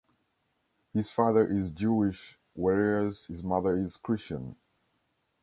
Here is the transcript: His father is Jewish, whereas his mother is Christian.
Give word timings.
His 0.95 1.11
father 1.11 1.45
is 1.45 1.69
Jewish, 1.69 2.39
whereas 2.55 3.25
his 3.25 3.43
mother 3.43 3.75
is 3.77 3.97
Christian. 3.97 4.55